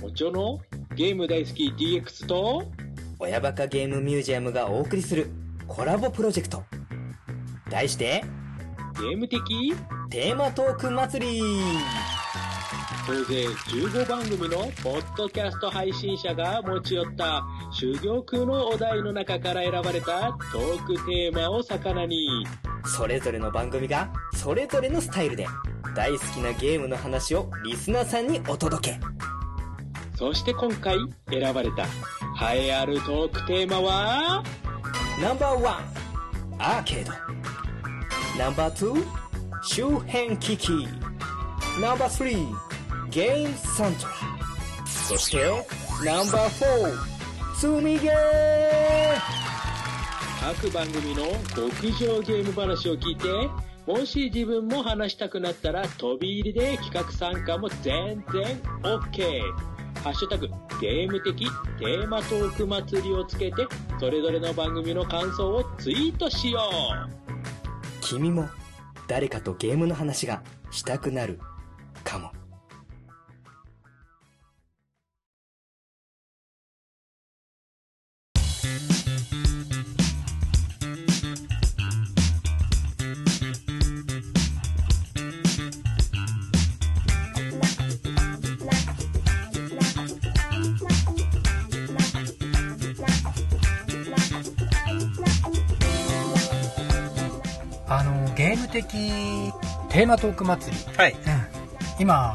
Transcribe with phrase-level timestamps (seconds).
[0.00, 0.60] もちろの
[0.94, 2.64] ゲーム大好き DX と
[3.18, 5.30] 親バカゲームミュージアムがお送りする
[5.68, 6.64] コラボプロジェクト。
[7.68, 8.24] 題して
[8.98, 9.74] ゲーム的
[10.08, 11.42] テーマトーク祭り。
[13.06, 17.42] 総勢15番組のポッドキャスト配信者が持ち寄った
[17.78, 22.46] 珠玉のお題の中から選ばれたトークテーマを魚に。
[22.86, 25.46] それぞれの番組がそれぞれのスタイルで
[25.94, 29.00] 大好きなゲームの話をリスナーさんにお届け
[30.20, 30.98] そして今回
[31.30, 31.84] 選ばれた
[32.52, 34.44] 栄えあるトークテーマは？
[35.18, 35.84] ナンバーワン
[36.58, 37.12] アーケード。
[38.38, 39.02] ナンバーツー
[39.62, 40.86] 周辺機器。
[41.80, 42.46] ナンバースリー
[43.08, 44.12] ゲームサントラ
[44.86, 45.38] そして
[46.04, 48.14] ナンバーフォー積みゲー。
[50.54, 51.24] 各番組の
[51.56, 53.26] 極上ゲーム話を聞いて
[53.86, 59.40] もし自分も話したくなったら飛び入りで企画参加も全然 OK
[60.02, 60.48] ハッシュタグ
[60.80, 61.46] ゲーム的
[61.78, 63.66] テーマトーク祭りをつけて
[63.98, 68.00] それぞれの番組の感想をツイートしよう。
[68.00, 68.48] 君も
[69.06, 71.38] 誰かとゲームの話がしたくなる。
[100.00, 101.12] テーマトーク祭り、はい。
[101.12, 101.18] うん、
[102.00, 102.34] 今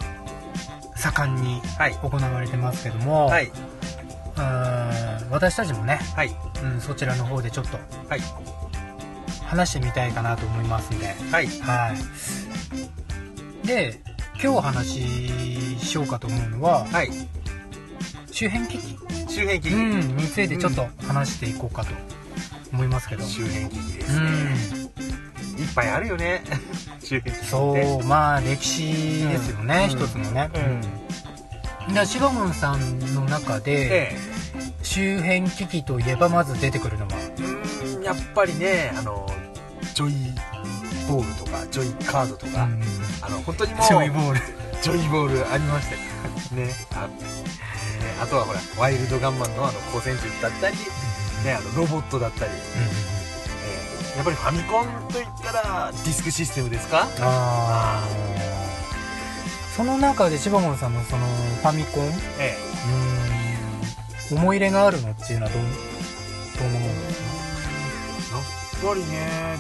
[0.96, 1.96] 盛んにはい。
[1.96, 3.48] 行われてますけども、はい。
[3.48, 6.30] うん私たちもね、はい。
[6.64, 8.20] うん、そちらの方でちょっとはい。
[9.48, 11.48] 話してみたいかなと思いますんではい。
[11.48, 11.96] は
[13.64, 14.00] いで
[14.34, 17.10] 今日お話ししようかと思うのははい。
[18.32, 18.96] 周辺機器、
[19.28, 19.74] 周辺機器。
[19.74, 21.90] うん、についてちょっと話していこうかと
[22.72, 24.84] 思いますけど、周辺機器でうすね。
[24.84, 24.85] ん、
[25.58, 26.44] いっぱいあるよね。
[27.50, 30.50] そうまあ歴史ですよね、うん一つのね、
[31.88, 31.94] うん。
[31.94, 34.18] でシバゴンさんの中で、え
[34.82, 37.12] 周辺機器といえばまず出てくるのは？
[37.40, 37.42] え。
[37.42, 39.26] うーん、やっぱりね、あの、
[39.94, 40.34] ジョイ
[41.08, 42.68] ボールとか、ジョイカードとか、
[43.22, 44.40] あの、本当にもう、ジョイボール
[44.82, 46.02] ジョイボールありましたよ。
[46.66, 46.74] ね。
[46.94, 50.76] あえーあとはほら、ワイルドガンマンのあの、光線銃だったり、
[51.44, 53.15] ね、あの、ロボットだったり、えー
[54.16, 57.08] やっぱりファミコンといったら、ディスクシステムですか？
[57.20, 58.08] ああ
[59.76, 62.56] その中でシバゴンさんのそのファミコンうえ。
[64.32, 64.38] ーん。
[64.40, 65.74] 思い入れがあるのっていうのはどんどん
[66.74, 66.94] なもの？
[66.94, 69.58] なんですかえやっぱりね、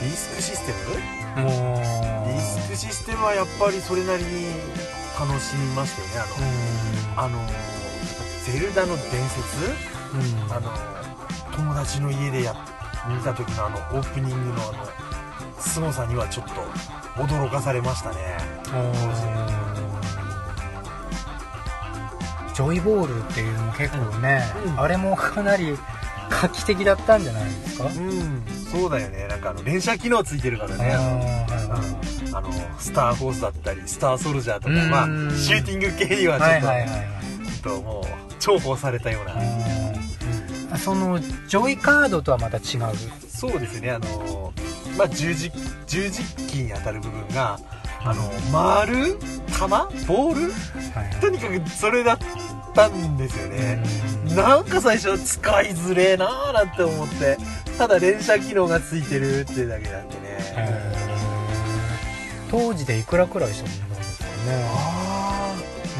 [0.00, 0.72] ディスクシステ
[1.40, 1.44] ム？
[1.44, 1.52] もう。
[2.28, 4.46] ディスクシステムはやっぱりそれなりに
[5.18, 6.32] 楽しみましたよね。
[7.16, 7.48] あの、あの、
[8.44, 9.40] ゼルダの伝説？
[10.12, 10.20] うん。
[10.44, 10.70] うんあの、
[11.56, 12.54] 友達の家でや、
[13.08, 14.86] 見た時のあの、オープニングのあの、
[15.58, 18.16] 凄さにはちょっと驚かされましたね。
[22.54, 24.80] ジョイボールっていうのも結構ね、うん。
[24.80, 25.76] あれもかなり
[26.28, 29.26] 画期的だったんじゃないですか、うん、そうだよね。
[29.28, 30.96] なんかあの、連射機能ついてるからね。
[32.34, 34.90] あのスターフォースだったり、スターソルジャーとか、うん。
[34.90, 37.08] まあ、シューティング系にはちょっと、はいはいはいはい。
[37.62, 38.04] ちょっともう、
[38.40, 39.34] 重宝されたような。
[40.78, 42.62] あそのジョイカードとはまた違う？
[43.28, 44.52] そうですね、あの、
[44.96, 45.50] まあ、十字、
[45.86, 47.58] 十字キーに当たる部分が、
[48.04, 49.18] あの、丸
[49.58, 50.52] 玉ボール？
[50.94, 52.18] はいとにかくそれだっ
[52.74, 53.82] たんですよね。
[54.34, 57.36] なんか最初使いづれえなーなんて思って、
[57.76, 60.38] ただ連射機能がついてるってだけなんでね。
[62.50, 64.52] 当時でいくらくらいしたもんなんですかね？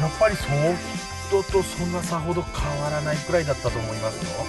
[0.01, 0.35] やっぱり
[1.29, 4.45] トとそんなさほど変わらないくらいだったと思いますよ。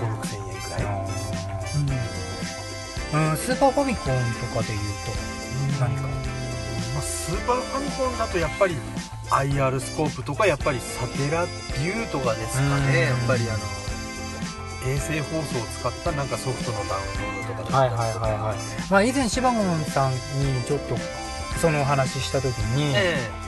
[0.00, 0.82] 5、6千円くらい。
[3.30, 6.02] うん、スーパーファミコンとかで言うと何か？
[6.02, 8.76] まあ、スーパーファミコンだとやっぱり
[9.30, 12.86] IR スコープとかやっぱりサテラビューとかですかうん。
[12.86, 13.58] ねやっぱりあの
[14.90, 18.56] 衛星放送を使ったなんかソフトのダウンロードとかはいはいはいはい
[18.90, 20.18] まあ以前シバゴンさんに
[20.66, 20.96] ちょっと
[21.60, 23.41] そのお話しした時にええ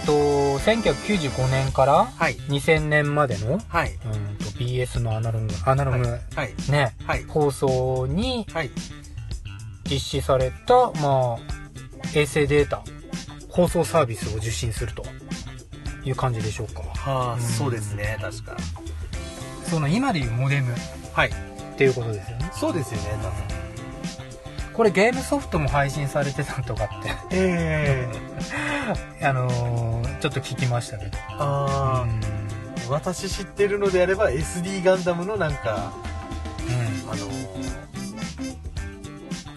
[0.00, 0.12] っ、と
[0.58, 2.36] 1995年からえはい。
[2.48, 3.92] 2000年までの、はい。
[3.92, 6.70] うん、と BS のアナログアナログ、はい。
[6.70, 7.24] ねはい。
[7.24, 8.70] 放送にはい。
[9.90, 11.38] 実施された、まあ、
[12.14, 12.82] 衛星データ
[13.48, 15.04] 放送サービスを受信すると
[16.04, 16.82] いう感じでしょうか。
[16.82, 17.40] はあ、うん。
[17.40, 18.56] そうですね確か。
[19.64, 20.76] その今でいうモデムっ
[21.12, 21.30] はい。
[21.76, 22.50] ていうことですよね。
[22.54, 23.51] そうですよね多分
[24.74, 27.10] これゲームソフトも配信されてたとかって。
[27.30, 28.08] え
[29.20, 29.26] え。
[29.26, 31.18] あのーちょっと聞きましたけど。
[31.38, 32.88] あうんー。
[32.88, 35.92] 私知ってるのであれば SD ガンダムのなんか
[37.10, 37.28] あの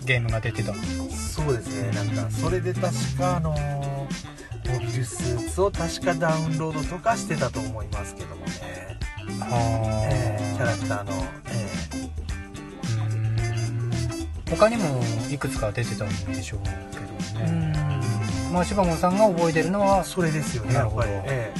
[0.06, 0.74] ゲームが出てた。
[0.74, 1.92] そうですね。
[1.92, 3.52] なんかそれで確かあの
[4.68, 8.52] モビルスーツを確かダウンロードとかしてたと思いますけどもね、
[9.52, 11.26] えーキャラクターの、
[14.50, 17.74] 他にもいくつか出てたんでしょうけどーね、
[18.52, 20.74] まあ柴門さんが覚えてるのはそれですよね。
[20.74, 21.08] なるほど。
[21.08, 21.54] やっぱり、え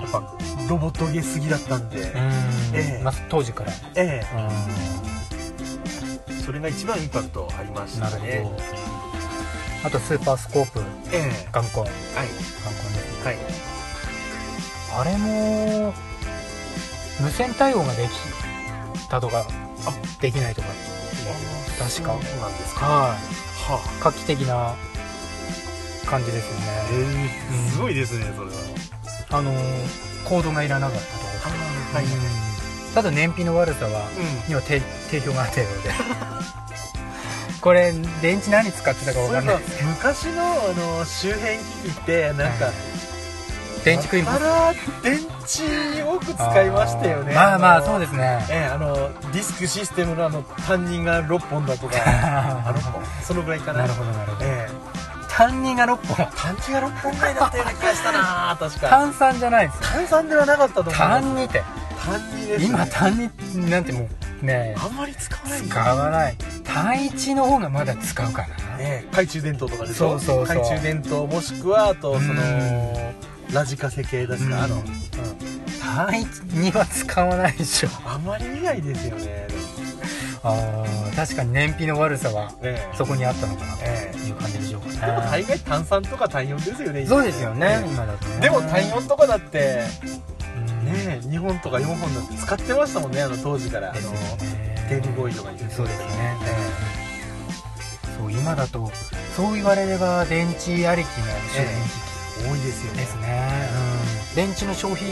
[0.00, 0.02] え。
[0.02, 0.34] やっぱ
[0.68, 2.06] ロボットゲすぎだったんで、うん、
[2.74, 3.02] ええ。
[3.02, 3.72] まあ、当時から。
[3.96, 4.36] えう
[6.30, 8.56] えそれが一番インパクトありましんなるほたねど。
[9.84, 10.80] あとスーパースコープ。
[11.12, 11.48] ええ。
[11.52, 12.26] ガンコンガンはい。
[12.26, 13.24] コンですね。
[13.24, 13.36] はい。
[14.98, 15.94] あれも
[17.20, 18.10] 無線対応ができ
[19.08, 19.46] たとか
[20.20, 20.68] できないとか
[21.80, 22.86] 確かそうなんですか。
[22.86, 23.10] はい。
[23.12, 23.16] は
[23.70, 24.74] あ画期的な
[26.06, 26.50] 感じですよ
[26.92, 27.30] えね
[27.66, 28.56] えすごいですねそれは。
[29.30, 29.52] あの
[30.24, 31.96] コードがいらなかったと。
[31.96, 32.04] はい。
[32.04, 32.10] うん
[32.94, 34.48] ただ燃費の悪さはうん。
[34.48, 34.80] には定
[35.10, 35.90] 定評があったようで。
[37.60, 39.58] これ電池何使ってたか分かんない。
[39.86, 42.70] 昔のあの周辺機器ってなんか、
[43.84, 47.34] 電池食いあら電池多く使いましたよね。
[47.34, 48.46] まあまあそうでですね。
[48.50, 48.94] ええあの
[49.32, 51.94] ディスクシステムのあの担任が6本だとか。
[52.06, 53.80] あ6本そのぐらいかな。
[53.80, 54.44] なるほどなるほど。
[54.46, 54.90] ええ。
[55.28, 56.16] 単2が6本？
[56.36, 58.88] 単値が6本ぐらいだったような気がしたな確か。
[58.88, 60.94] 単3じゃないですよ単3ではなかったと思う。
[60.94, 61.62] 単2って。
[62.04, 64.08] 単2です、ね、今単2なんても
[64.42, 66.36] うねあんまり使わない使わない。
[66.64, 68.48] 単1の方がまだ使うかな。
[68.78, 70.10] ええ懐中電灯とかでしょ？
[70.10, 70.56] そうそうそう。
[70.56, 72.90] 懐中電灯もしくはあとそのうん。
[73.52, 74.84] ラジカセ系ですか、あの、ううん
[75.92, 77.88] ん単1は使わないでしょ。
[78.04, 79.46] あまり見ないですよね。
[80.42, 82.96] あー確かに燃費の悪さはええ。
[82.96, 89.82] そこにあったのかなえという感じでしょうえでもかね大概単3とか単4ですよねそうですよねえ今だとでも単4とかだって
[90.56, 90.86] うん。
[90.86, 93.90] ね2本とか4本だって使ってましたもんねあの当時から。
[93.90, 94.00] あの
[94.88, 96.36] ゲームボーイとかにそうですね。
[96.42, 98.90] えそう今だと
[99.36, 102.50] そう言われれば電池ありきの周辺え。
[102.50, 103.02] 多いですよね。
[103.02, 103.99] ですね、うん、
[104.34, 105.06] 電池の消費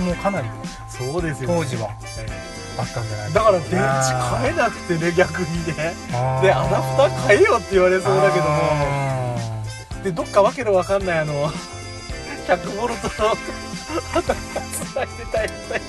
[0.00, 0.48] もかなり
[0.88, 1.56] そうですよね。
[1.58, 2.26] 当時はえ
[2.78, 5.94] あったんじゃないえだから電池変えなくてね逆にね。
[6.08, 8.50] えでアダプター変えよって言われそうだけども。
[8.50, 9.36] も
[10.04, 11.48] でどっかわけのわかんないあの
[12.48, 13.34] 100ボルトのア
[14.22, 15.82] ダプターつないでたりしたり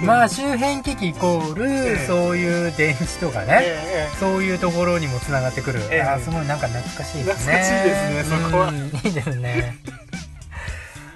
[0.00, 2.06] まあ周辺機器イコール、ええ。
[2.06, 6.02] そういう電池とかね、えそういうところにもつながってくる、ええ。
[6.02, 7.52] あーすごいなんか懐かしいですね。
[7.52, 8.68] 懐かしいですねそこは。
[8.68, 9.76] うんいいですね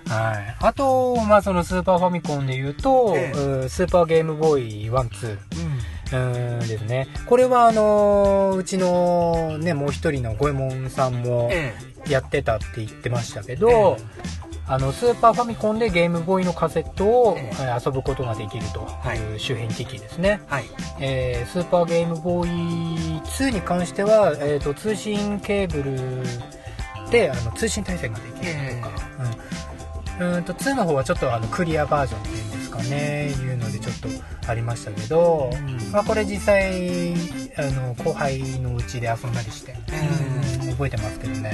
[0.08, 5.38] はい、あと、まあ、そのスーパーファミコンで言うと、えスーパーゲームボーイ1、2、
[6.12, 6.68] えうん。
[6.68, 7.08] ですね。
[7.26, 11.74] これはあのーうちのね、もう一人の五右衛門さんもえ
[12.08, 13.98] やってたって言ってましたけど、
[14.66, 17.38] あの、スーパーファミコンでゲームボーイのカセットを、
[17.84, 19.18] 遊ぶことができるとはい。
[19.18, 20.40] いう周辺機器ですね。
[20.46, 20.64] はい。
[21.00, 28.52] えースーパーゲームボーイ2に関しては、えー、と通信ケーブルであの通信対戦ができる
[28.82, 29.67] とか、うん、
[30.20, 34.08] うんと2の方はちょっとあのクリアバージョンっていうんですかねいうのでちょっと
[34.50, 35.92] ありましたけど、うん。
[35.92, 37.14] まあ、これ実際
[37.56, 40.08] あの後輩のうちで遊んだりして、え
[40.62, 41.52] うん覚えてますけどね。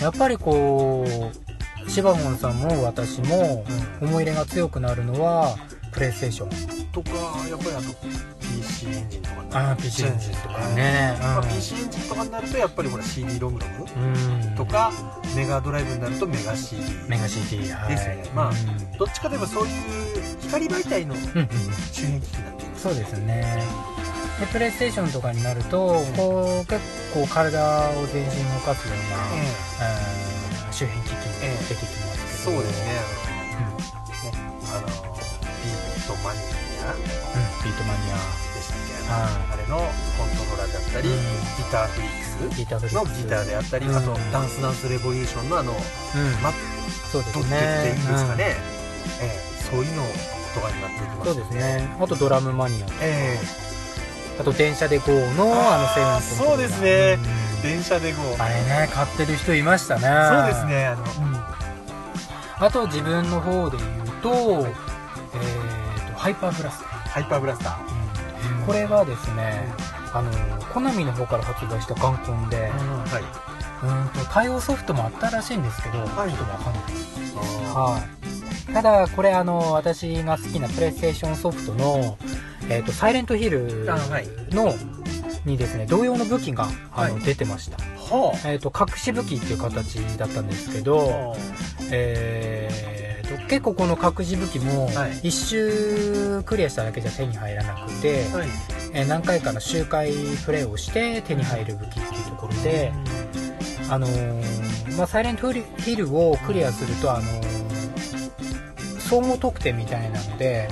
[0.00, 3.64] やっぱりこうシバゴンさんも私も
[4.00, 5.56] 思い入れが強くなるのは
[5.94, 7.10] プレイステーションとか
[7.48, 7.94] やっぱりあと
[8.40, 11.16] PC エンジンとかにあーなる PC エンジンとかね。
[11.20, 14.54] まあうん PC エンジンとかになるとやっぱりほら CD ロムロムうん。
[14.56, 14.92] とか
[15.36, 17.88] メガドライブになるとメガ CD メガ CD はい。
[17.90, 18.30] ですよね。
[18.34, 18.98] まあうん。
[18.98, 19.72] どっちかといえばそういう
[20.42, 21.56] 光媒体の周辺機
[21.94, 23.62] 器になっていますそうですね。
[24.40, 26.80] でプレイステーションとかになると、こう結
[27.14, 30.72] 構体を全身動かすような、うん。
[30.72, 31.22] 周辺機器も
[31.68, 32.90] 出てきますけど、そうですね。
[33.96, 34.03] うん、
[36.06, 36.38] トマニ
[36.84, 36.92] ア。
[36.92, 37.02] うん、
[37.64, 38.16] ビートマニア。
[38.54, 38.94] でしたっけ？
[39.10, 39.76] はあれの
[40.16, 41.16] コントローラーだったり、うん。
[41.16, 43.96] ギターフリックスのギターであったり、うん。
[43.96, 45.78] あとダンスダンスレボリューションのあのうん。
[46.42, 46.52] マッ
[47.10, 48.12] そうですトって言っていいんね。
[48.12, 48.56] ですかね、
[49.20, 49.70] ええ。
[49.70, 50.02] そういうの
[50.54, 51.96] とかになっていきますうんそうですね。
[52.00, 53.38] あとドラムマニアえ
[54.38, 57.18] あと電車で GO のあのあーセブンコントローラーそうですね。
[57.62, 60.00] 電車で GO あれね買ってる人いましたね。
[60.02, 61.04] そうですねあの、
[62.66, 63.90] あと自分の方で言う
[64.22, 65.63] と、えー、と
[66.24, 69.68] ハイパーブラスタハイパーブラスター、ー、これはですね
[70.14, 70.32] あの
[70.72, 73.22] コナミの方から発売したガンコンで、はい。
[73.86, 76.30] うんと対応ソフトもあったらしいんですけど、はい。
[76.30, 76.82] ちょっとわかんない
[77.76, 77.98] あは
[78.70, 78.72] い。
[78.72, 82.16] ただこれあの私が好きなプレイステーションソフトの
[82.70, 84.26] 「えー、とサイレントヒルあはい。
[84.48, 84.74] の」
[85.44, 87.22] にですね同様の武器があの、はい。
[87.22, 90.80] 出てました、はえー、と隠し武器っていう形だったんですけあ。
[90.80, 91.36] ど、
[91.90, 92.93] えーと
[93.48, 95.28] 結構この隠し武器もはい。
[95.28, 98.48] 一周クリアしただけじゃ手に入らなくて、はい。
[98.94, 100.12] えー何回かの周回
[100.44, 102.92] プレイをして手に入る武器っていうところで、
[103.90, 107.54] あのーまあ、サイレントヒルをクリアすると、あのー
[109.00, 110.68] 総合得点みたいなので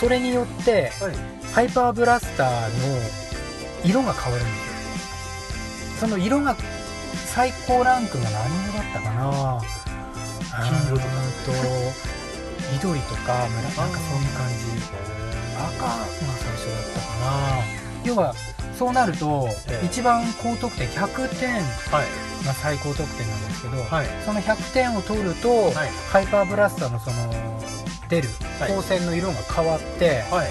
[0.00, 1.14] それによってはい。
[1.54, 2.68] ハイパーブラスターの
[3.84, 6.08] 色が変わるんですよ。
[6.08, 6.56] その色が
[7.26, 9.60] 最高ランクが何色だったかな
[10.62, 11.08] 金色とか
[11.46, 11.52] と
[12.72, 15.10] 緑とかむらなんかそういう感じ。
[15.60, 17.80] 赤が最初だったかな。
[18.04, 18.34] 要は
[18.78, 19.86] そうなると、ええ。
[19.86, 21.52] 一番高得点100点
[21.90, 22.46] はい。
[22.46, 24.06] が最高得点なんですけど、はい。
[24.24, 25.74] その100点を取ると、はい。
[26.10, 27.60] ハイパーブラスターのその
[28.08, 28.68] 出るはい。
[28.68, 30.50] 光線の色が変わって、はい。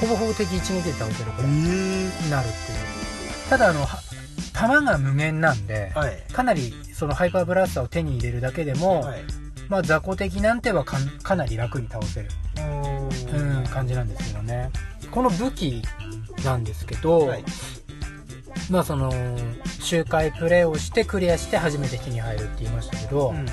[0.00, 3.50] ほぼほぼ敵一撃で倒せるくらになるっていう。
[3.50, 3.98] ただあのは
[4.54, 6.22] 弾が無限なんで、はい。
[6.32, 9.20] かなりそのハイパーブラスターを手に入れるだけでも、はい
[9.68, 12.28] まあ雑魚敵なんてはかなり楽に倒せる、
[13.32, 14.70] ううん、感じなんですけどね。
[15.10, 15.82] この武器
[16.44, 17.44] なんですけど、はい。
[18.70, 19.12] まあその
[19.80, 23.46] 周回プレイをしてクリアして初めて手に入るって言いましたけど、うん。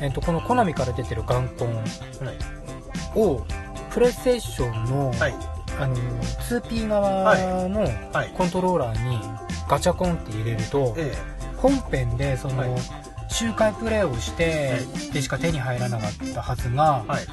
[0.00, 3.18] えっとこのコナミから出てるガンコンはい。
[3.18, 3.44] を
[3.90, 5.34] プレイステーションの,、はい。
[5.80, 7.80] あの 2P 側の
[8.12, 8.32] はい。
[8.36, 9.18] コントローラーに
[9.68, 11.12] ガチャコンって入れると、え。
[11.56, 12.70] 本編でその、はい
[13.34, 14.78] 周回プレイをして、
[15.12, 17.26] でしか手に入らなかったはずがえ、はい。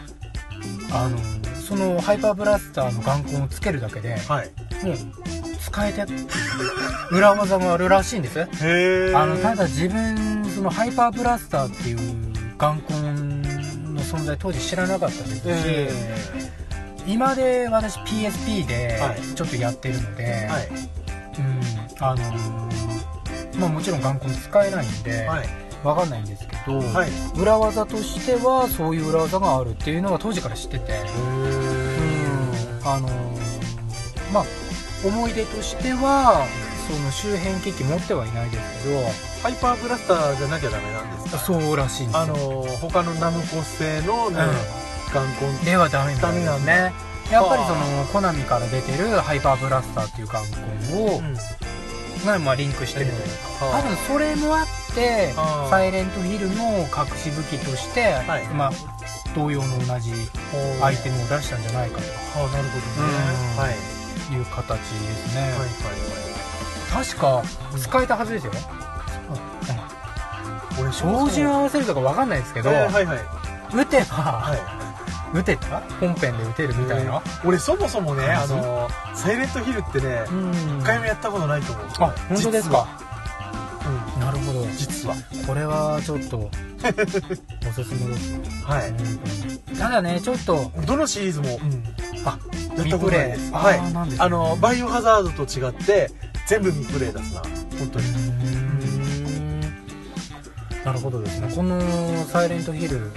[0.91, 1.17] あの
[1.61, 4.51] そのハイパーブラスターの眼根をつけるだけで、はい。
[4.83, 4.97] もう
[5.59, 6.03] 使えて
[7.11, 8.41] 裏技があるらしいんです。
[9.15, 11.97] あのただ自分そのハイパーブラスターっていう
[12.57, 15.89] 眼根の存在当時知らなかったですし、え
[17.05, 19.21] 今で私 PSP ではい。
[19.35, 20.67] ちょっとやってるので、えはい。
[20.67, 27.09] うんあのーまあもちろん眼根使えないんで、はいわかんないんですけど、はい。
[27.39, 32.87] 裏技としてはそういう裏技があるっていうのは当時から知ってて、うん。
[32.87, 33.11] あのー
[34.33, 34.45] まあ
[35.05, 36.45] 思い出としては
[36.87, 39.01] その周辺機器持ってはいないですけど
[39.41, 41.37] ハイパーブラスターじゃなきゃダメなんですか？
[41.39, 42.21] そうらしいんですよ。
[42.21, 42.35] あの
[42.79, 44.37] 他のナムコ製のね
[45.11, 45.25] 眼
[45.59, 46.93] 根ではダメなんですね。
[47.31, 50.43] やっぱりそはのコナミから出てるハイパーブラスターっていう眼
[50.93, 51.33] 根を、うん。
[52.25, 53.19] がまあリンクしてるという
[53.59, 55.69] か、はあ多分それもあってあー。
[55.69, 58.45] サイレントヒルの隠し武器として、はい。
[58.47, 58.71] まあ
[59.35, 60.11] 同様の同じ
[60.83, 63.09] アイテムを出したんじゃないかとはあなるほどね。
[63.53, 63.57] うん。
[63.57, 63.69] はい。
[63.69, 63.77] はい
[64.33, 65.69] いう形ですね、はい
[67.05, 67.43] 確か
[67.77, 68.61] 使えたはずですよ、はい
[70.81, 73.19] 俺照準合わせるとかわかんないですけど、えーはいはい。
[73.73, 75.37] 撃てば、はい。
[75.37, 75.81] 撃てた？
[75.99, 80.51] 本編で撃てるみたいな、俺そもそもねあのサイレントヒルってねうん。
[80.79, 82.87] 一回もやったことないと思うあ本当ですか？
[84.77, 85.15] 実は
[85.47, 86.37] これはちょっと
[87.69, 88.39] おすすめですね。
[88.63, 91.59] は本当にただねちょっといどのシリーズも
[92.25, 92.37] あ
[92.77, 93.51] やったことないです。
[93.51, 93.79] はい。
[93.79, 94.15] あね。
[94.17, 96.11] あのバイオハザードと違って
[96.47, 97.41] 全部未プレイだすな。
[97.79, 98.05] 本当に。
[100.83, 101.51] なるほどですね。
[101.55, 101.79] この
[102.25, 103.11] 「サイレントヒル」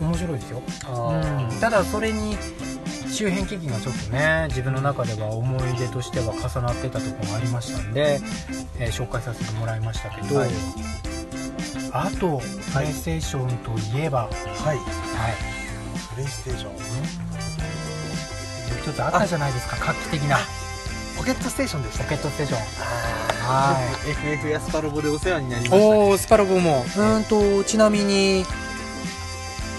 [0.00, 2.36] 面白いですよ、うん、ただそれに
[3.16, 8.20] 周辺機器がちょっとね自分の中では思い出としては重なってたところがありましたんで、
[8.78, 10.50] えー紹介させてもらいましたけど、はい。
[11.92, 12.40] あと
[12.74, 14.32] プレイステーションといえば、はい。
[14.66, 14.78] はい。
[16.14, 16.72] プレイステーション
[18.82, 20.36] 一つあったじゃないですか画期的な。
[21.16, 22.04] ポケットステーションでした。
[22.04, 22.60] ポケットステーション。
[23.48, 24.10] ははい。
[24.10, 25.76] FF やスパロボでお世話になりました。
[25.78, 26.82] ねおおスパロボも。
[26.82, 28.44] うーんとちなみに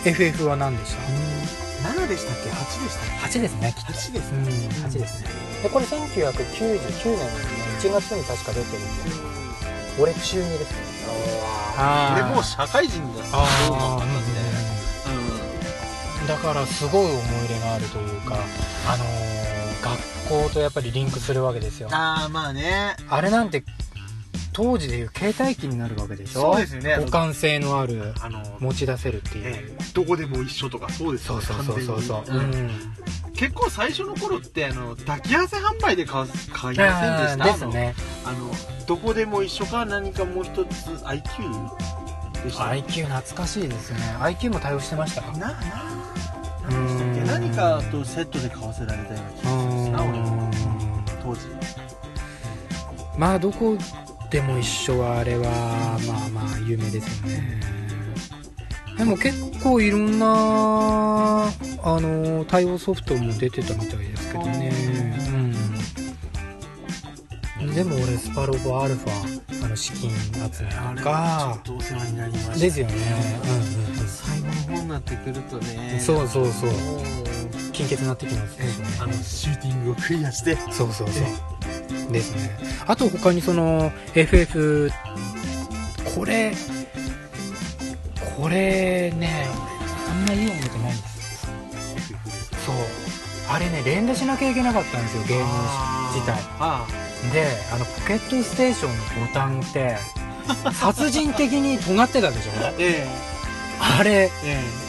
[0.06, 1.27] FF は何でした？
[2.08, 5.28] 7でしたっけ？8でしたっ8ですねきっけ8ですとうん8ですね。
[5.64, 6.04] でこれ1999年
[7.18, 7.24] の
[7.80, 8.88] 1月に確か出てるんで
[10.00, 10.78] 俺中2ですね。
[11.78, 12.24] あー。
[12.26, 14.16] 俺もう社会人だあそうかあったんで
[16.28, 18.36] だからすごい思い入れがあるというか
[18.88, 19.38] あのー
[20.30, 21.88] 学校とやっぱりリンクするわけですよ。
[21.92, 22.98] ああまあね。
[23.10, 23.64] あれなんて
[24.58, 26.42] 当時でいう携帯機になるわけでしょ？
[26.54, 26.96] そうですよね。
[26.96, 29.84] 互換性のあるあの持ち出せるっていう、ええ。
[29.94, 31.46] どこでも一緒とかそうですよね。
[31.46, 32.72] そうそうそうそうそう、ん。
[33.36, 37.54] 結構最初の頃ってあの抱き合わせ販売で買わ買いませんでした？
[37.54, 37.96] ですね。
[38.26, 38.52] あの
[38.88, 41.24] どこでも一緒か何かもう一つ IQ
[42.44, 44.00] でした？IQ 懐かしいですね。
[44.22, 45.32] IQ も対応してましたか？
[45.34, 45.54] なな
[46.68, 47.28] 何でしたっけうん。
[47.28, 50.52] 何かとセットで買わせられたような気がするな俺も。
[51.24, 51.42] 当時。
[53.20, 53.78] まあどこ
[54.30, 57.62] でも一緒はあれはまあまあ有名ですよね。
[58.98, 60.26] でも結構いろんな
[61.84, 64.72] あの対応ソフトも出てたみたいですけどね、
[67.62, 72.58] うん、でも俺スパロボアルファあの資金集めとかはちょっとお世話になりました。
[72.58, 72.94] ですよね。
[73.44, 76.00] うんうん最後の方になってくるとね。
[76.00, 76.70] そうそうそう。
[77.72, 78.72] 金欠になってきますよね。
[79.00, 80.56] あのシューティングをクリアして。
[80.72, 81.24] そうそうそう
[82.12, 82.58] ですね。
[82.86, 84.92] あと他にその FF
[86.16, 86.54] これ
[88.38, 91.48] これね俺あんまいい思い出ないんです
[92.66, 92.76] そう。
[93.50, 95.44] あれね連打しなきゃいけなかったんですよゲーム
[96.14, 96.36] 自体。
[96.60, 96.86] あ
[97.34, 99.98] であのポケットステーションのボタンって
[100.74, 102.52] 殺人的に尖ってたでしょ？
[102.68, 103.06] あえ。
[104.00, 104.32] あれえ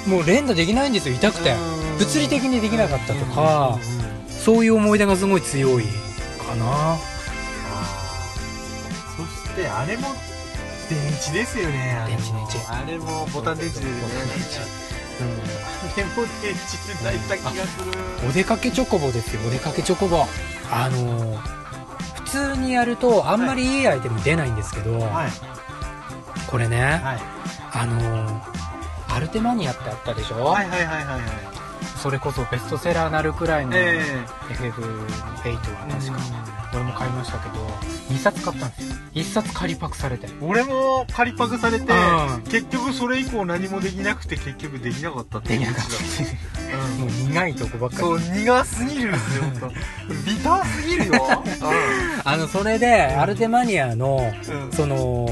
[0.07, 0.09] え。
[0.09, 1.51] もう連打できないんですよ痛くて。
[1.53, 1.55] う
[1.95, 1.99] ん。
[1.99, 3.79] 物理的にできなかったとか
[4.45, 5.85] そういう思い出がすごい強い
[6.49, 6.99] かな。
[9.17, 10.09] そしてあれも
[10.89, 14.63] 電池ですよねあれも電池電池あれもボタン電池ですよねボタン電池あ
[15.97, 16.55] れも電池
[16.95, 17.93] で泣いた気がする。
[18.29, 20.25] お出かけチョコボですよお出かけチョコボ。
[20.71, 21.59] あのー
[22.25, 25.31] 普通にやるとあんまりいいアイテム出ないんですけど、はい。
[26.47, 27.19] これね、はい。
[27.73, 31.21] あのーアルテマニアってあったでしょ、はいはいはいはいはい
[32.03, 34.01] それこそベストセラーなるくらいのえ
[34.51, 35.53] FF8 はえ
[35.93, 36.19] 確か、
[36.75, 37.65] 俺も買いましたけど
[38.09, 38.95] 2冊買ったんですよ。
[39.15, 40.29] 1冊仮パクされて。
[40.41, 42.43] 俺も仮パクされてうん。
[42.43, 46.77] 結局それ以降何もできなくて結局できなかったっていうできなかった。
[46.77, 47.01] うん。
[47.01, 48.03] もう苦いとこばっかり。
[48.03, 49.73] そう苦すぎるんですよ
[50.27, 51.45] ビターすぎるよ。
[52.25, 54.73] あのそれでアルテマニアのうんうん。
[54.73, 55.29] その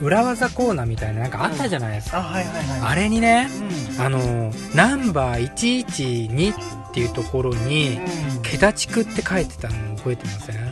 [0.00, 2.80] 裏技コーナーみたいななんかあったじゃないですか、あはいはいはい。
[2.80, 3.48] あれにね
[3.96, 4.00] うん。
[4.00, 6.54] あのナンバー112
[6.90, 7.98] っていうところに
[8.36, 8.42] うん。
[8.42, 10.56] 桁地区って書いてたの覚えてません？
[10.56, 10.66] いや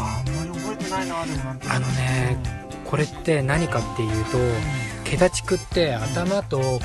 [0.00, 2.38] あんまり覚えてないなでもなんあのね
[2.84, 4.38] これって何かっていうと
[5.04, 6.78] 桁地区って頭と体の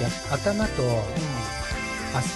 [0.00, 2.28] 逆頭とあうーん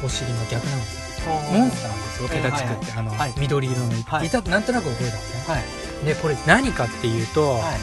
[0.00, 3.32] とお尻の逆なんですよモンスターですよ桁地区って、あの、はい。
[3.38, 4.26] 緑色の、はい。
[4.26, 5.54] いたなんとなく覚えたんですね。
[5.54, 6.06] はい。
[6.06, 7.78] でこれ何かっていうと、はい。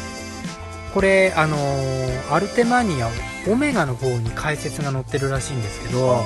[0.94, 3.10] これあのーアルテマニア
[3.48, 6.24] オメガの方に解説が載ってるらしいんですけどはいは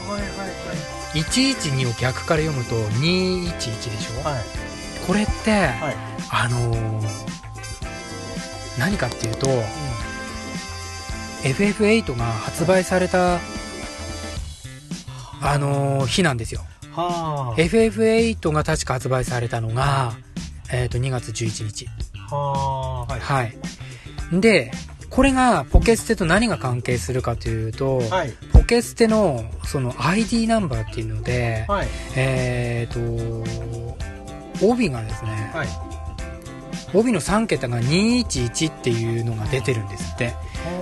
[1.18, 4.34] い112を逆から読むと211でしょ、はい。
[4.36, 4.44] はい
[5.06, 5.96] これって、はい。
[6.32, 7.08] あのー
[8.80, 9.48] 何かっていうと
[11.44, 13.40] FF8 が発売された
[15.42, 20.14] あのー日なんですよは FF8 が確か発売されたのが、
[20.72, 21.88] えー、と2月11日。
[22.32, 23.20] あはあはい。
[23.20, 23.58] はい。
[24.40, 24.72] で
[25.10, 28.32] これがポケステと何が関係するかというと、はい。
[28.54, 31.88] ポケステのその ID ナンバーっていうので、はい。
[32.16, 33.00] えっ、と
[34.66, 35.68] 帯がですね、はい。
[36.94, 40.34] 帯の3桁が211っていうのが出てるんですって。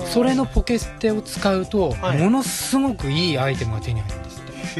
[0.06, 2.20] それのポケステを使うと、はい。
[2.20, 4.29] ものすごくいいアイテムが手に入る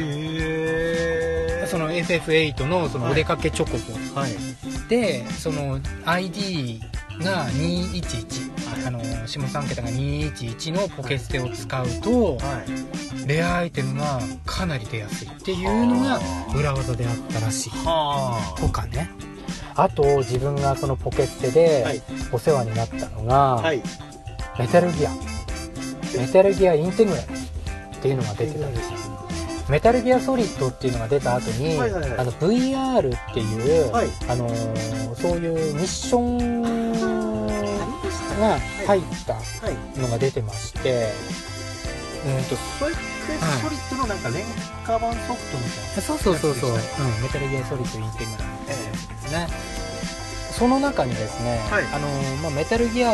[0.00, 4.32] へえその FF8 のそのお出かけチョコボ、はい。
[4.88, 6.80] でその ID
[7.20, 12.64] が211、あの下3桁が211のポケステを使うと、は
[13.24, 13.28] い。
[13.28, 16.20] レアアイテムがかなり出やすいっていうのが
[16.56, 17.70] 裏技であったらしい。
[17.70, 19.10] はとかね。
[19.76, 22.00] あと自分がそのポケステはい。
[22.00, 23.82] でお世話になったのが、はい。
[24.58, 25.10] メタルギア。
[26.18, 28.99] メタルギアインテグラルっていうのが出てたんですよ
[29.70, 32.18] メタルギアソリッドっていうのが出た後に、はいはいはい。
[32.18, 34.08] あの VR っていう、はい。
[34.28, 37.42] あのーそういうミッション
[38.38, 39.98] が入ったはい。
[40.00, 41.08] のが出てまして、
[42.26, 43.00] うんとそれって
[43.62, 44.44] ソリッドのなんか廉
[44.84, 46.76] 価版ソフトみたいなそうそうそうそう、うん。
[47.22, 49.48] メタルギアソリッドインテグラルみたいなやつですね。
[50.58, 51.84] その中にですね、はい。
[51.84, 53.12] あのーまあ、メタルギア、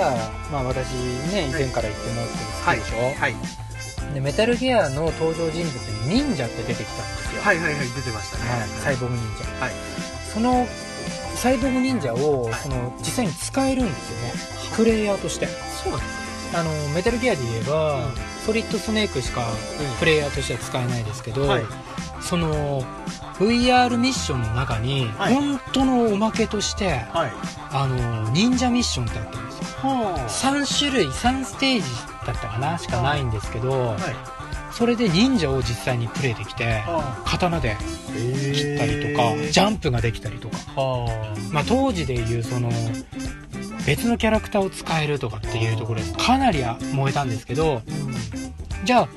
[0.50, 0.92] まあ、私
[1.32, 3.65] ね以前から言ってますけど好きでしょ、はい
[4.14, 5.74] でメタルギアの登場人物
[6.06, 8.50] に忍者って出てきたんですよ、はいはいはい出てましたね。
[8.50, 9.72] はいサイボーグ忍者、はい。
[10.32, 10.66] その
[11.34, 12.54] サイボーグ忍者を、はい。
[12.54, 14.76] その実際に使えるんですよね。
[14.76, 15.46] プレイヤーとして。
[15.46, 18.12] そうなんですあのメタルギアで言えば、うん。
[18.46, 19.44] ソリッドスネークしか
[19.98, 21.64] プレイヤーとしては使えないですけど、はい。
[22.20, 22.82] その
[23.38, 25.34] VR ミッションの中に、はい。
[25.34, 27.32] 本当のおまけとしてはい。
[27.70, 29.66] あの忍者ミッションってあったんですよ。
[29.82, 33.98] は3種類3ステージだったかなしかないんですけど、はい。
[34.72, 37.76] それで忍者を実際にプレイできては刀で
[38.12, 42.70] 切ったりとか、ジャンプができたりとか、はまあ、当時でいうその
[43.86, 46.62] 別のキャラクターを使えるとかっていうところでかなり
[46.92, 47.82] 燃えたんですけど
[48.84, 49.08] じゃあ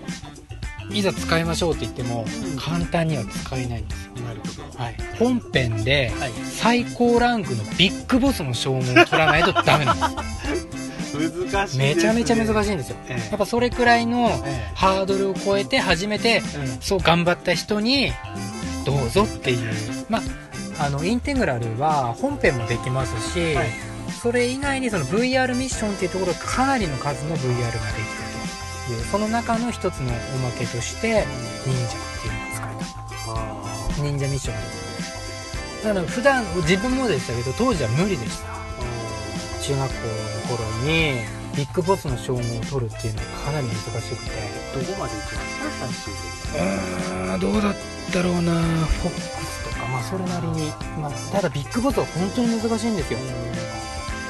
[0.91, 2.57] いざ使いましょうって言ってもうん。
[2.57, 4.83] 簡単には使えないんですよ、なるほど。
[4.83, 6.31] はい、本編ではい。
[6.45, 10.05] 最高ランクのビッグボスの称号を取らないとダメなんで
[11.19, 12.97] 難しいすめちゃめちゃ難いしいんですよ。
[13.07, 16.41] えやっぱそれくらいのえハードルを超えて初めてえ
[16.81, 18.11] そう頑張った人に
[18.85, 19.59] どうぞっていう。
[20.09, 23.67] まああのインテグラルは本編もできますし、はい。
[24.21, 27.79] それ以外にその VR ミッションっていうところかなりの数の VR ができてる
[28.87, 31.25] というその中の一つのおまけとして
[31.65, 34.03] 忍者っていうのが使えた。
[34.03, 34.55] 忍者ミッション。
[34.55, 38.58] ですだから普段自分もでしたけど当時は無理でした
[39.61, 39.95] 中学校
[40.51, 41.19] の頃に
[41.55, 44.31] ビッグボスの称号を取るっていうのはかなり難しくて。
[44.69, 45.87] どこまで行きました？
[45.87, 46.21] 最終的
[46.53, 47.75] にうーんどうだっ
[48.13, 49.87] たろうなフォックスとか。
[49.87, 50.69] まあそれなりに、
[51.01, 53.19] まあ、ただビッグボスは本当に難しいんですよ。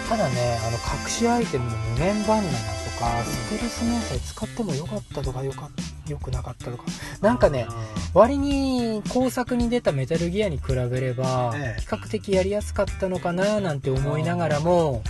[0.08, 2.64] ただねあの隠しアイテムの無限バンナナと
[3.00, 5.70] かステルス迷彩使ってもよかったとかよか
[6.10, 6.84] よくなかったとか。
[7.22, 7.68] なんかね
[8.14, 11.82] 割に工作に出たメタルギアに比べればええ。
[11.82, 15.04] 比較的やりやすかったのかななんて思いながらも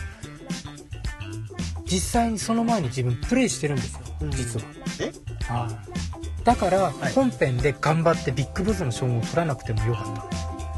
[1.85, 4.31] 実際にその前に自分プレイしてるんですようん。
[4.31, 4.65] 実は。
[4.99, 5.11] え？
[5.51, 5.89] はい
[6.43, 6.93] だからい。
[7.13, 10.05] 本編で頑張ってビッグボスの称号を取らなくてもよかっ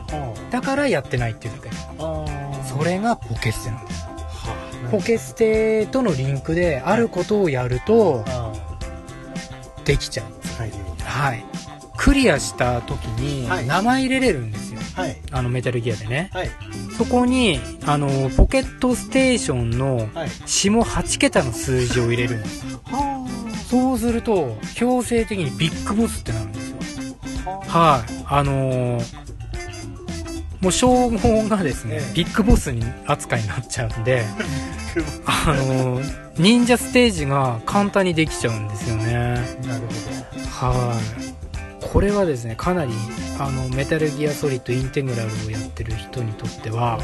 [0.10, 0.52] た。
[0.52, 1.70] だからやってないっていうだけ。
[2.68, 4.08] それがポケステなんです。
[4.90, 8.26] ポケステとのリンクであることをやると
[9.86, 10.84] できちゃう使えるよ。
[10.92, 11.46] うにはい。
[11.98, 13.68] クリアした時にはい。
[13.68, 15.18] 名前入れれるんですよ、はい。
[15.32, 16.30] あのメタルギアでね。
[16.34, 16.50] はい。
[16.98, 20.30] そこにあのポケットステーションのはい。
[20.46, 22.66] 下8桁の数字を入れるんです。
[23.70, 26.70] そうすると強制的にビッグボスってなるんです
[27.06, 27.62] よ。
[27.68, 28.24] はい。
[28.28, 29.21] あのー
[30.62, 32.14] もう称号がですね、ええ。
[32.14, 34.24] ビッグボスに扱いになっちゃうんで
[35.26, 39.14] あのー忍者ステージが簡単にできちゃうんですよね。
[39.68, 39.82] なる
[40.60, 40.96] ほは
[41.82, 41.86] い。
[41.86, 42.94] これはですねかなり
[43.38, 47.00] あのメタルギアソリッドインテグラルをやってる人にとっては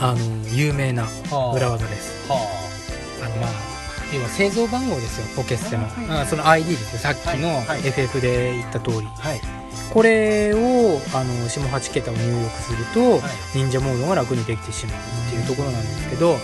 [0.00, 2.30] あの有名など裏技です。
[2.30, 2.36] は
[3.22, 3.28] あ。
[3.28, 3.50] のまあ
[4.14, 6.92] 要は製造番号ですよポケステの、はいあその ID です。
[6.94, 7.66] よさっきのはい。
[7.66, 7.86] はい。
[7.86, 9.40] FF で言った通り、はい
[9.94, 13.58] これをあの下8桁を入力すると、はい。
[13.58, 14.96] 忍者モードが楽にできてしまう
[15.28, 16.36] っていうところなんですけど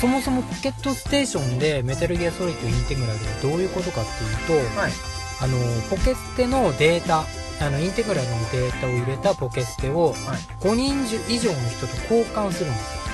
[0.00, 4.92] そもそもポケットステーションでメタルギアソリッドインテグラルはどういうことかっていうと、はい。
[5.40, 7.24] あのポケステのデータ
[7.64, 10.14] あのインテグラルのデータを入れたポケステをはい。
[10.60, 13.04] 5人以上の人と交換するんですよ。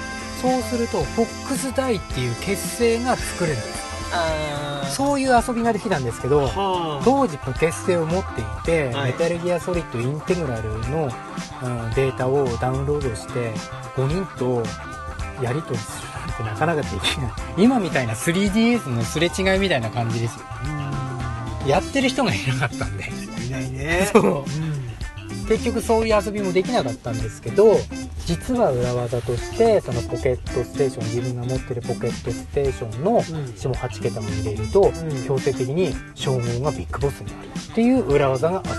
[0.43, 3.90] そうするとフォックスダイっていう結成が作れるんです。
[3.90, 3.90] あ
[4.91, 9.13] そういう遊びができたんですけどは当時ポケステを持っていて、はい。
[9.13, 11.11] メタルギアソリッドインテグラルの、うん
[11.95, 13.53] データをダウンロードして
[13.95, 14.63] 5人と
[15.43, 17.33] やり取りするなんてなかなかできない。
[17.59, 20.47] 今みたいな 3DS のすれ違いみたいな感じですよ。
[21.67, 23.11] やってる人がいなかったんで。
[23.47, 24.09] いないね。
[24.13, 24.45] そう。
[25.49, 27.77] 結局そういう遊びもできなかったんですけど
[28.31, 33.23] 実は裏技としてそのポケットステーション自分が持ってるポケットステーションのうん。
[33.57, 34.93] 下8桁も入れるとん。
[35.27, 38.71] 強制的に称号がビッグボスになるっていう裏技があった。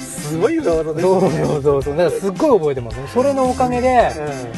[0.00, 1.96] すごい裏技ですそうねそうそうそう。
[1.96, 3.06] だからすっごい覚えてますね。
[3.14, 4.10] それのおかげで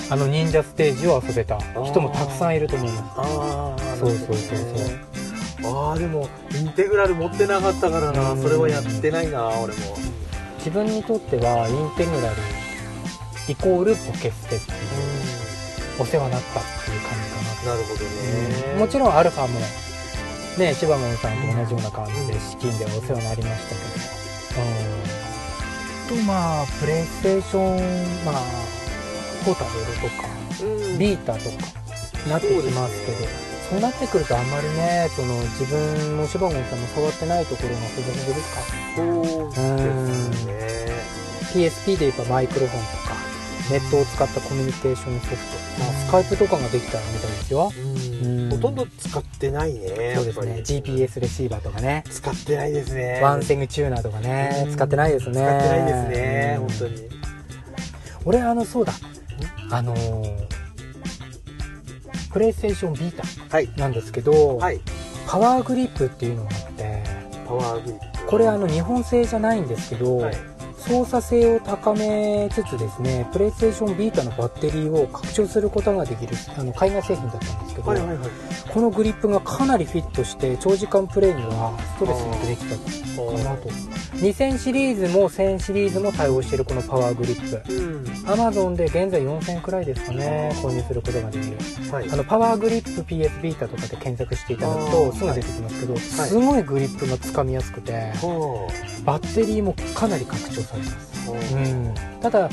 [0.08, 0.12] うん。
[0.14, 3.02] あの忍者ステージを遊べた人もたくさんいると思います。
[3.18, 4.36] ああそうそうそう
[5.60, 5.88] そう。
[5.88, 6.26] ああでも
[6.58, 8.32] インテグラル持ってなかったからな。
[8.32, 8.42] うん。
[8.42, 9.98] それはやってないな俺も。
[10.58, 12.36] 自分にとってはインテグラル
[13.48, 17.74] イコールポケステっていうお世話になったっていう感じかな。
[17.74, 18.78] なるほどね。
[18.78, 19.60] もちろんアルファも
[20.58, 23.80] ね千葉門さんと同じような感じで資金ではお世話になりましたけ
[24.56, 24.62] ど、
[26.12, 28.34] うん、とまあプレイステーションまあ
[29.44, 30.28] ポータブルとか
[30.62, 30.98] うん。
[30.98, 31.56] ビータとか
[32.28, 33.18] なってきますけど
[33.70, 38.60] そうなってくるとあんまりねその自分も千葉門さんも触ってないところが複雑ですか。
[38.96, 39.02] そ
[39.46, 40.56] うですね。
[41.52, 42.95] PSP で言えばマイクロフォンとか
[43.70, 45.36] ネットを使ったコミュニケーションソフ
[45.76, 47.72] ト、まあ、スカイプとかができたみたいですよ。
[48.22, 48.50] うん。
[48.50, 50.62] ほとんど使ってないねそうですね。
[50.64, 52.04] GPS レシーバーとかね。
[52.08, 53.20] 使ってないですね。
[53.22, 54.64] ワンセグチューナーとかね。
[54.66, 54.72] うん。
[54.72, 55.34] 使ってないですね。
[55.34, 56.68] 使ってないですねうん。
[56.68, 57.08] 本当に。
[58.24, 58.92] 俺あのそうだ。
[59.70, 60.46] あのー
[62.32, 63.72] プレイステーションビータはい。
[63.78, 64.80] なんですけど、はい。
[65.26, 67.02] パワーグリップっていうのがあって
[67.46, 70.55] パワーグリップこれあの日本製じゃないんですけど、はい
[70.86, 78.28] 操作性を高めつつですねプレイステーションビータのバッテリーを拡張することができるあの海外製品だったんですけど、はいはいはい。
[78.72, 83.68] このグリップがかなりフィットして長時間プレイにはストレスなくできたかなと。
[84.16, 87.72] 2000シリーズも1000シリーズも対応しているこのパワーグリップ。
[87.72, 88.04] うん。
[88.26, 91.56] Amazon で現在4000くらいですかね購入することができる。
[91.92, 92.08] はい。
[92.10, 98.70] あのパワーグリップ PS ビータとかで検索していただくとすぐ出てきますけど、すごいグリップがつかみやすくては
[99.04, 100.75] バッテリーもかなり拡張されますあ
[101.52, 101.94] うん。
[102.20, 102.48] ただ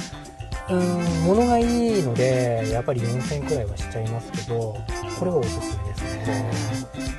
[0.69, 4.77] うん物がいいのでやっぱり4000くらいはしちゃいますけど
[5.19, 6.51] これはおすすめですね。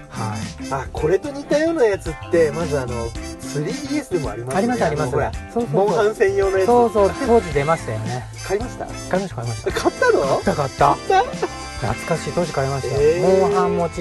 [0.08, 0.72] はい。
[0.72, 5.12] あこれと似たようなやつってまずあの 3DS でもありますありますあります。
[5.12, 6.10] ほらそうそうそう。
[6.10, 6.66] ン専用のやつ。
[6.66, 8.24] そうそう当時出ましたよね。
[8.46, 8.86] 買いました？
[8.86, 9.72] 買いました買いました。
[9.72, 10.22] 買ったの？
[10.22, 10.94] 買った買った。
[10.94, 13.40] 懐かしい当時買いましたよ、えー。
[13.42, 13.98] モンハン持ち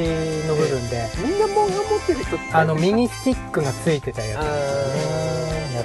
[0.48, 2.46] の部分で、みんなモンハン持ってる人って？
[2.54, 5.18] あのミニスティックがついてたやつあですよね。
[5.18, 5.23] や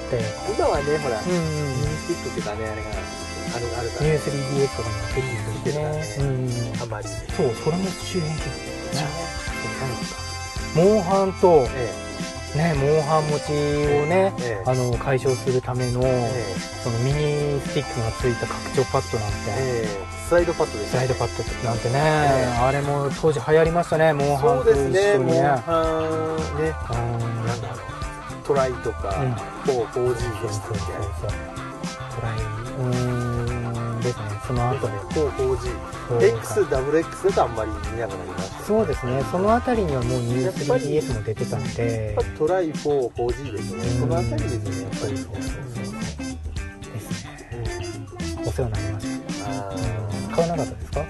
[0.08, 0.22] ったや
[0.56, 1.44] 今はねほら、つうんうん。
[1.44, 4.06] ミニスティックっていうかねあれがあるあるから。
[4.08, 5.92] ニュー 3DS とかも出てるしね。
[6.08, 7.08] 出てうんあまり。
[7.36, 9.08] そうそれも周辺機器ですね。
[10.74, 11.92] そうモンハンとえ
[12.56, 14.62] ねモンハン持ちをねええ。
[14.62, 16.30] えあの解消するための、え
[16.84, 20.18] そのミニスティックがついた拡張パッドなんて、ええ。
[20.28, 25.32] スライドパッドですスライドパッドなんてね、えあれも当時流行りましたねモンハそうンと一です緒にね。
[25.32, 26.74] ねモンハンね。
[26.90, 27.46] うん。
[27.46, 27.97] なんだろう
[28.48, 29.32] トライとか、うん。
[29.32, 31.30] 4 4G そうでそうそうしたっけそう
[32.16, 32.36] トライ。
[32.38, 34.00] うーん。
[34.00, 35.24] ですねその後ですね。
[35.26, 35.58] 4G
[36.08, 38.64] そう X ダブル X だとあんまり見なくなりました。
[38.64, 39.22] そうですね。
[39.30, 42.14] そのあたりにはもうニューやっぱり 3DS も出てたんで。
[42.16, 43.82] やっぱトライ4 4G ですね。
[43.84, 44.00] うん。
[44.00, 46.38] そのあたりですねやっぱりそうですね。
[48.40, 48.48] うん。
[48.48, 49.06] お世話になりまし
[49.44, 49.74] あ
[50.30, 50.36] た。
[50.36, 51.04] 買わなかったですかー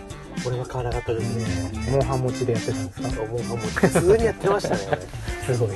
[0.49, 1.91] 俺は買わなかったですね。
[1.93, 3.09] モンハン持ちでやってたんですか？
[3.27, 4.81] モンハンも普通にやってましたね。
[5.47, 5.71] すごい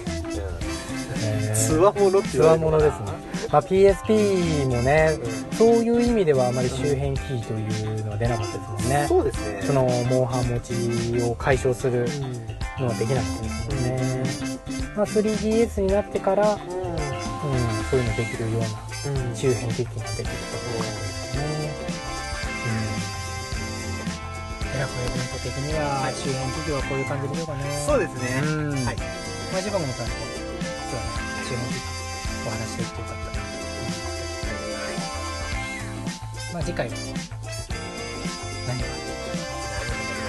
[1.66, 3.06] つわものってつ言われてわものですね、
[3.50, 5.18] まあ、PSP もね
[5.50, 9.04] うそういう意味ではあまり周辺機器というのは出なかったですもんね。
[9.04, 9.62] んそうですね。
[9.62, 12.62] そのモンハン持ちを解消するうん。
[12.80, 13.92] のはできなかったですもんね、
[14.96, 16.58] まあ、3DS になってから、うん、
[17.90, 18.66] そういうのできるような
[19.28, 19.36] うん。
[19.36, 21.42] 周辺機器ができるとことですね、
[24.64, 27.84] うん、エラフェイベント的には周辺機器はこういう感じでしょうかね。
[27.86, 28.42] そうですね。
[28.44, 28.84] うん。
[28.84, 28.96] はい。
[29.52, 30.31] まあ、ジバゴンさんと今日
[31.54, 33.92] はね周辺機器お話できてよかったなと思い。
[33.92, 34.52] ますけ
[36.46, 36.94] ど、まあ、次回は
[38.68, 38.86] 何が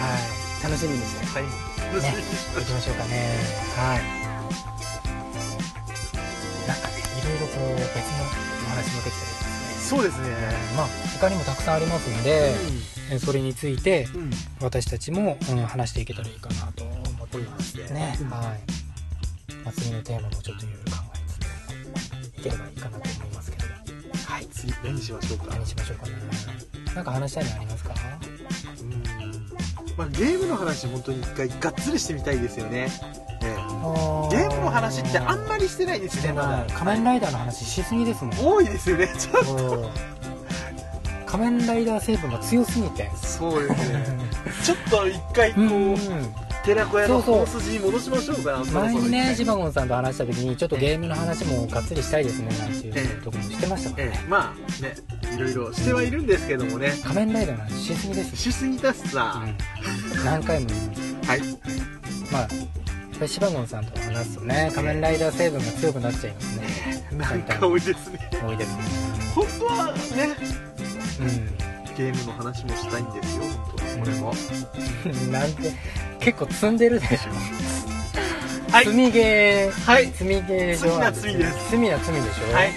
[0.04, 1.50] はい楽しみにしてはいね
[2.56, 3.38] 行きましょうかね
[3.76, 4.02] はい
[6.68, 9.36] なんかねいろいろこう別のお話もできたりで
[9.80, 10.30] すそうですね
[10.76, 10.88] まあ
[11.20, 12.56] 他にもたくさんありますんで、
[13.12, 14.08] えそれについて
[14.62, 18.62] 私たちも、うん、話していけたらいいかなと思っていますね、うんはい、
[19.64, 21.03] まあ、次のテーマもちょっといろいろ考
[22.44, 23.74] ければいいかなと思いますけれど。
[24.28, 24.46] はい。
[24.48, 25.56] 次何しましょうか？
[25.56, 26.12] 何しましょうかね
[26.94, 27.94] なんか話したいのありますか？
[28.82, 29.04] うん。
[29.98, 32.90] まあゲームの話本当に一回がっつりしてみたいですよね。
[33.42, 33.56] ええ。
[34.32, 36.74] ゲームの話ってあんまりしてないですねまだ。
[36.74, 38.38] 仮面ライダーの話しすぎですもん。
[38.40, 39.90] 多いですよねちょっそう
[41.26, 43.10] 仮面ライダー成分が強すぎて。
[43.10, 44.06] とそうですね。
[44.64, 45.98] ちょっと一回こううん
[46.64, 48.64] 寺子屋の本筋に戻しましょうか。
[48.72, 54.14] 前にね一回ジバゴンさんと話した時にちょっとゲームの話もがっつりしたいですねなんていうところもしてましたからね。
[54.16, 54.28] ええ。
[54.30, 54.96] まあね
[55.36, 56.94] いろいろしてはいるんですけどもね。
[57.04, 60.24] 仮面ライダーの話しすぎですしすぎたしさ、うん。
[60.26, 61.02] 何回も言います。
[61.28, 61.42] はい。
[62.32, 62.50] まあやっ
[63.20, 67.18] ぱりシバゴンさんと話すとね仮面ライダー成分が強くなっちゃいますね。
[67.18, 68.30] なんか多いですね。
[68.32, 68.84] 多いですね。
[69.36, 70.36] 本当はね。
[71.20, 71.24] う
[71.70, 75.72] んゲームの話もしたいんですよ本当はこれも、なんて
[76.20, 77.32] 結構積んでるでしょ。
[78.72, 78.86] はい。
[78.86, 79.92] 積みゲー。
[79.92, 80.08] はい。
[80.08, 82.54] 積みゲー罪な罪です罪な罪でしょ。
[82.54, 82.72] はい。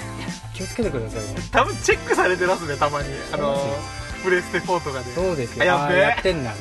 [0.52, 1.40] 気をつけてくださいね。
[1.50, 3.09] 多分チェックされてますねたまに。
[3.33, 3.57] あの
[4.22, 5.12] プレステ4とかで。
[5.14, 5.62] そうですよ。
[5.62, 6.57] あややってんだね。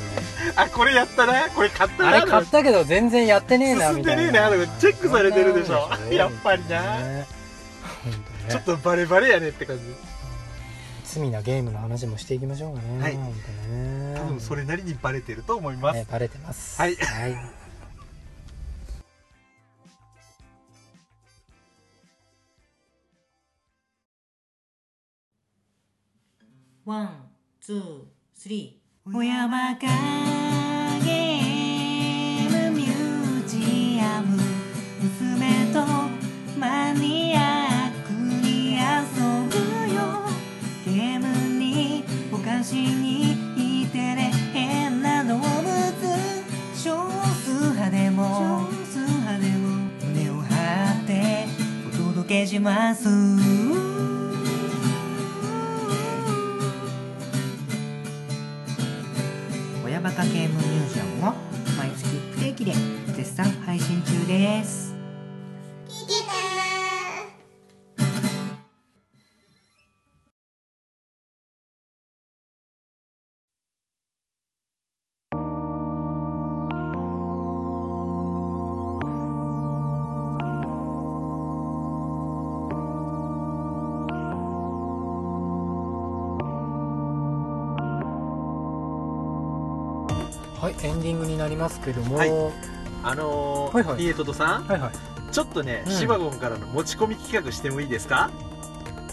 [0.56, 1.50] あこれやったな。
[1.50, 2.10] これ買ったな。
[2.10, 4.22] あれ買ったけど全然やってねえな進んでみたいな。
[4.24, 4.80] ねえなとか。
[4.80, 5.90] チェックされてるでしょ。
[6.12, 7.28] やっぱりな、ねね。
[8.50, 9.84] ちょっとバレバレやねって感じ
[11.06, 13.02] 罪なゲームの話もしていきましょうかね。
[13.02, 13.18] はい。
[13.18, 14.16] ね。
[14.18, 16.82] 多分それなりにバレてると思います、ねバレてます。
[16.82, 16.96] はい。
[16.96, 17.36] はい。
[26.86, 27.30] ワン、
[27.62, 28.02] ツー、
[28.36, 29.12] スリー。
[29.12, 29.88] 小山か
[52.42, 53.08] けします。
[59.86, 61.34] 親バカゲームミュージアムを
[61.78, 62.74] 毎月不定期で
[63.16, 64.95] 絶賛配信中です。
[90.78, 92.18] はいエンディングになりますけども。
[92.18, 92.30] はい。
[92.30, 92.52] は
[93.04, 93.98] あのーはいはい。
[93.98, 94.66] リエトトさん。
[94.66, 94.82] いはい。
[95.32, 95.92] ちちょっとね、うん。
[95.92, 98.32] シバゴンからの持ち込み企画してもいいですか？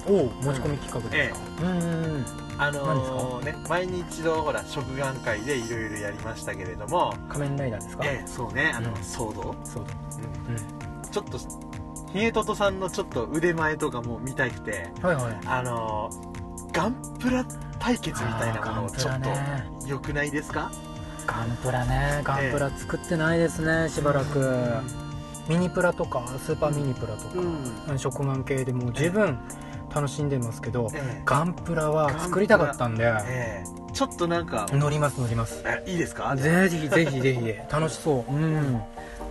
[0.07, 1.69] お持ち込み企画ですか、うん。
[1.69, 2.27] うんうん
[2.59, 7.15] あのーね前に一度ほら食玩会でいろいろやりましたけれども。
[7.29, 8.05] 仮面ライダーですか？
[8.05, 8.73] ええそうね。
[8.75, 9.03] あの、うん。
[9.03, 9.95] ソード、そうだ
[10.49, 11.11] うん。
[11.11, 11.39] ちょっと
[12.13, 14.91] ヒゲトトさんのちょっと腕前とかも見たくて。
[14.99, 15.41] うんはいはい。
[15.47, 16.33] あのー
[16.73, 17.45] ガンプラ
[17.79, 19.29] 対決みたいなものをちょっと
[19.87, 20.71] 良くないですか？
[21.27, 24.67] ガンプラねガンプラ作ってないですねしばらく、
[25.49, 27.41] ミニプラとかスーパーミニプラとか、
[27.91, 27.99] うん。
[27.99, 29.39] 食玩系でもう十分
[29.95, 31.23] 楽しんでますけど、ええ。
[31.25, 33.93] ガンプラは作りたかったんで、ええ。
[33.93, 35.63] ちょっとなんか、乗ります乗ります。
[35.67, 36.35] えいいですか？
[36.35, 37.73] ぜひぜひぜひ。
[37.73, 38.33] 楽しそう。
[38.33, 38.81] うん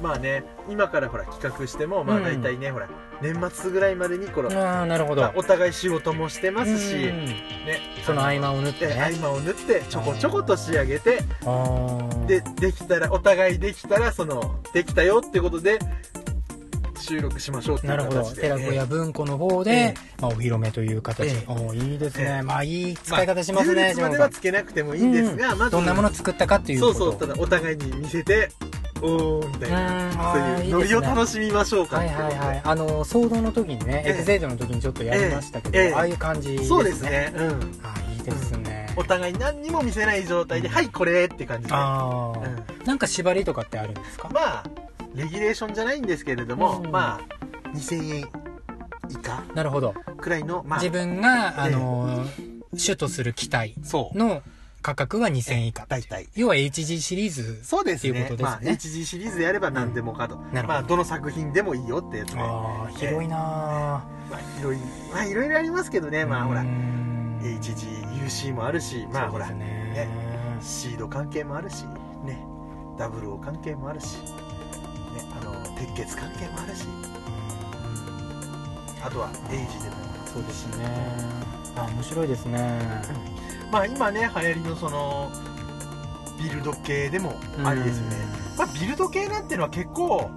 [0.02, 2.24] まあね今からほら企画してもまあうん。
[2.24, 2.88] 大体ね、ほら
[3.22, 5.22] 年末ぐらいまでにこの、ああなるほど。
[5.22, 7.26] まあお互い仕事もしてますし、うん。
[7.26, 7.80] ね。
[8.06, 11.20] その合間を縫ってでね合間を縫ってちょこちょこと仕上げて
[12.28, 15.80] でできたらお互いできたらそのできたよってことで
[17.02, 18.24] 収録しましょうっていうなるほど。
[18.24, 19.94] 形で寺子屋文庫の方で、ええ。
[20.22, 21.44] まあ、お披露目という形、ええ。
[21.48, 22.42] おーいいですね、ええ。
[22.42, 27.12] まあいい使い方しますね、まあ、ではつけなくてもいいんですが、まずどんなもの作ったかっていうそうこと。
[27.12, 28.50] そうただお互いに見せて
[29.02, 30.14] おーみたいなうん。
[30.14, 34.14] そういうノリを楽しみましょうかはいはいはいあの騒動の時にね、ええ。
[34.14, 35.94] エグゼイドの時にちょっとやりましたけど、ええ。
[35.94, 36.68] ああいう感じですね。
[36.68, 37.34] そうですね。
[37.36, 37.80] うん。
[37.84, 42.86] あいいですね、お互い何にも見せない状態で、はいこれって感じで、ああ、うん。
[42.86, 44.30] なんか縛りとかってあるんですか？
[44.32, 44.64] まあ
[45.16, 46.92] レギュレーションじゃないんですけれども、うん。
[46.92, 48.30] まあ2000円
[49.10, 50.80] 以下なるほど、くらいのまあ。
[50.80, 51.76] 自分が、あええ。
[51.76, 52.26] の
[52.74, 53.76] 主とする機体
[54.16, 54.42] の
[54.82, 55.86] 価格は2000円以下。
[55.88, 56.28] 大体。
[56.36, 58.12] 要は HG シリーズそうですね。
[58.12, 58.66] っていうことですね。
[58.66, 60.68] まあ、HG シリーズでやれば何でもかと、なるほど。
[60.70, 64.82] まあどの作品でもいいよってやつねああ広いなまあいろいろ
[65.14, 66.24] まあいろいろありますけどね。
[66.24, 67.40] ーまあほらうーん。
[67.42, 69.56] HGUC もあるしまあほらね
[69.94, 70.10] ね。
[70.62, 71.84] シード関係もあるし
[72.24, 72.42] ね。
[72.98, 74.18] ダブルオ関係もあるし
[75.24, 76.86] ねあの鉄血関係もあるし。
[79.04, 79.96] あとはエイジでも。
[80.32, 80.86] そうですね。
[81.76, 82.80] あ面白いですね。
[83.72, 85.32] まあ今ね流行りのその
[86.42, 88.18] ビルド系でもありですよね、
[88.58, 90.30] まあ、ビルド系なんてのは結構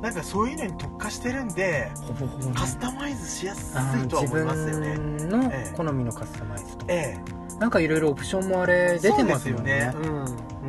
[0.00, 4.96] なんかそういうのに特化してるんでほぼほぼねカスタマイズしやすいとは思いますよね。
[4.96, 5.76] 自分のええ。
[5.76, 7.18] 好みのカスタマイズと、え
[7.58, 9.92] なんかいろいろオプションもあれえ出てますよね。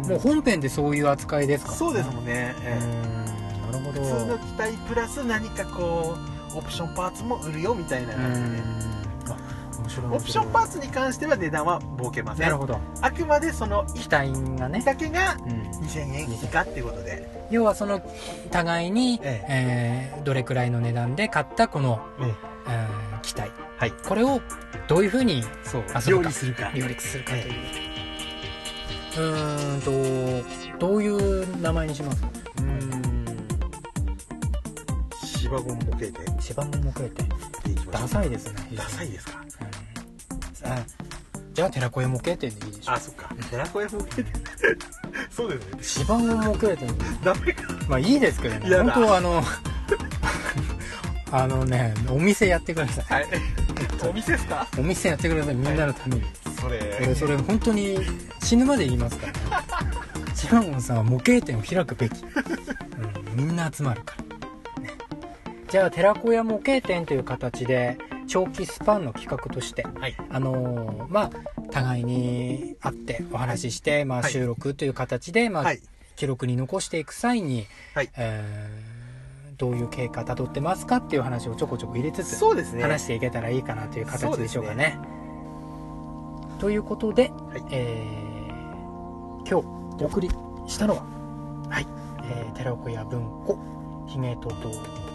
[0.08, 2.80] もう本編でそういう扱いですから、そうですもんね、うえ。
[2.80, 3.72] ーん。
[3.72, 4.02] なるほど。
[4.02, 6.16] え普通の機体プラス何かこ
[6.56, 10.10] うオプションパーツも売るよみたいなう感じで。
[10.12, 12.46] オプションパーツに関しては値段は設けません。
[12.46, 12.80] なるほど。
[13.02, 18.02] あくまでその機体がね、だけがうん、2000円以下っていうことで、要はその
[18.52, 20.20] 互いに、ええ。
[20.20, 22.34] ーどれくらいの値段で買ったこの、え
[22.68, 22.72] え。
[23.18, 23.92] ー機体はい。
[23.92, 24.42] これを
[24.90, 26.72] どういうふうにそう料理するか。
[26.74, 27.54] 料理するかという、
[29.18, 29.82] うーん
[30.74, 32.24] とどういう名前にします？
[32.24, 33.26] うーん。
[35.24, 38.68] 芝ゴンも模型っていきましょうダサいですね。
[38.76, 39.40] ダサいですか？
[40.66, 40.72] うん。
[40.72, 40.78] あ
[41.54, 43.30] じゃあ寺子屋模型店でいいでしょあそっか。
[43.52, 44.26] 寺子屋模型で
[45.30, 45.78] そうですね。
[45.84, 46.88] 芝も模型店。
[47.24, 48.76] ダメかまあいいですけどね。
[48.78, 49.44] 本当はあの
[51.32, 53.22] あのねお店やってください。
[53.24, 53.40] はい
[54.08, 54.68] お店ですか？
[54.78, 56.24] お店やってくださいみんなのために、
[56.60, 57.98] それ俺それ本当に
[58.44, 59.34] 死ぬまで言いますから。
[59.34, 59.40] ね
[60.36, 64.16] シマゴンさんは模型店を開くべき、うん、みんな集まるか
[64.78, 64.92] ら、ね、
[65.70, 70.16] じゃあ寺子屋模型店という形で長期スパンの企画としてはい。
[70.30, 71.32] あのーまあ
[71.72, 74.32] 互いに会ってお話しして、まあ、はい。
[74.32, 75.82] 収録という形で、まあはい。
[76.16, 78.10] 記録に残していく際に、はい。
[78.16, 78.99] えー
[79.60, 82.82] どういう経過たどってますかっていう話をちょこちょこ入れつつそうですね。
[82.82, 84.98] 話していけたらいいかなという形でしょうかそうね。
[86.60, 87.64] ということで、はい。
[87.70, 88.30] えー
[89.50, 90.30] 今日お送り
[90.68, 91.04] したのは、
[91.70, 91.88] はい。
[92.24, 93.60] えー寺子屋文庫
[94.08, 94.70] 姫とと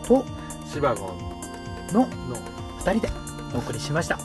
[0.07, 0.25] と
[0.67, 1.13] 芝ゴ
[1.91, 2.07] ンのの
[2.79, 3.09] 2人で
[3.55, 4.19] お送りしました。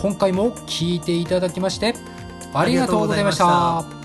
[0.00, 1.94] 今回も聞いていただきまして
[2.54, 3.97] ありがとうございました